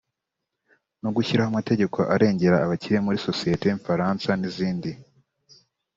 no 1.03 1.09
gushyiraho 1.15 1.49
amategeko 1.51 1.97
arengera 2.13 2.55
abakire 2.59 2.97
muri 3.05 3.17
sosiyete 3.27 3.67
nfaransa 3.79 4.31
n’izindi 4.37 4.91